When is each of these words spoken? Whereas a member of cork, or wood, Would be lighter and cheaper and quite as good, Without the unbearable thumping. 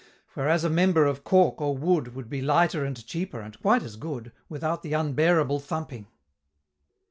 Whereas 0.33 0.63
a 0.63 0.69
member 0.71 1.05
of 1.05 1.23
cork, 1.23 1.61
or 1.61 1.77
wood, 1.77 2.15
Would 2.15 2.27
be 2.27 2.41
lighter 2.41 2.83
and 2.83 3.05
cheaper 3.05 3.39
and 3.39 3.59
quite 3.61 3.83
as 3.83 3.97
good, 3.97 4.31
Without 4.49 4.81
the 4.81 4.93
unbearable 4.93 5.59
thumping. 5.59 6.07